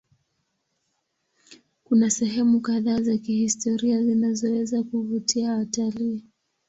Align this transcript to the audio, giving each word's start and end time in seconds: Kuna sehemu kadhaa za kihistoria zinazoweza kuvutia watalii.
Kuna 1.83 2.09
sehemu 2.09 2.59
kadhaa 2.61 3.01
za 3.01 3.17
kihistoria 3.17 4.03
zinazoweza 4.03 4.83
kuvutia 4.83 5.51
watalii. 5.53 6.23